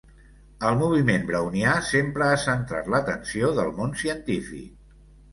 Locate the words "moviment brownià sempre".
0.77-2.25